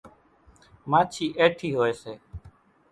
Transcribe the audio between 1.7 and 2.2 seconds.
هوئيَ سي۔